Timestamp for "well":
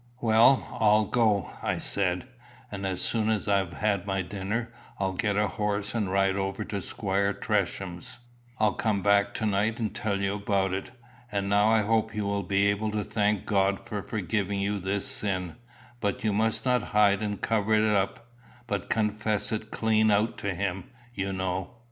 0.19-0.79